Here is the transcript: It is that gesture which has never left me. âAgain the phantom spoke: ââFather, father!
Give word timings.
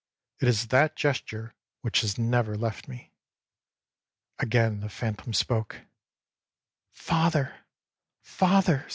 It 0.39 0.47
is 0.47 0.65
that 0.69 0.95
gesture 0.95 1.53
which 1.81 2.01
has 2.01 2.17
never 2.17 2.57
left 2.57 2.87
me. 2.87 3.11
âAgain 4.39 4.81
the 4.81 4.89
phantom 4.89 5.31
spoke: 5.31 5.81
ââFather, 6.95 7.53
father! 8.23 8.87